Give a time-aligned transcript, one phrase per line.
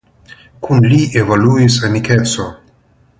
[0.67, 2.47] Kun li evoluis amikeco.